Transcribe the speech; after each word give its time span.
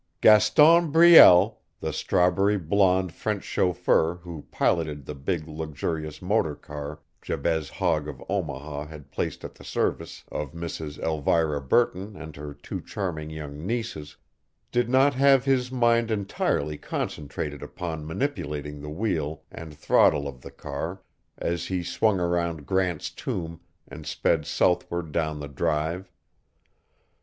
Gaston 0.19 0.91
Brielle, 0.91 1.59
the 1.79 1.93
strawberry 1.93 2.57
blonde 2.57 3.13
French 3.13 3.43
chauffeur 3.43 4.15
who 4.23 4.47
piloted 4.49 5.05
the 5.05 5.13
big, 5.13 5.47
luxurious 5.47 6.23
motor 6.23 6.55
car 6.55 7.01
Jabez 7.21 7.69
Hogg 7.69 8.07
of 8.07 8.23
Omaha 8.27 8.87
had 8.87 9.11
placed 9.11 9.45
at 9.45 9.53
the 9.53 9.63
service 9.63 10.23
of 10.31 10.53
Mrs. 10.53 10.97
Elvira 10.97 11.61
Burton 11.61 12.15
and 12.15 12.35
her 12.35 12.51
two 12.51 12.81
charming 12.81 13.29
young 13.29 13.63
nieces, 13.67 14.15
did 14.71 14.89
not 14.89 15.13
have 15.13 15.45
his 15.45 15.71
mind 15.71 16.09
entirely 16.09 16.79
concentrated 16.79 17.61
upon 17.61 18.03
manipulating 18.07 18.81
the 18.81 18.89
wheel 18.89 19.43
and 19.51 19.77
throttle 19.77 20.27
of 20.27 20.41
the 20.41 20.49
car 20.49 20.99
as 21.37 21.67
he 21.67 21.83
swung 21.83 22.19
around 22.19 22.65
Grant's 22.65 23.11
Tomb 23.11 23.59
and 23.87 24.07
sped 24.07 24.47
southward 24.47 25.11
down 25.11 25.39
the 25.39 25.47
Drive. 25.47 26.11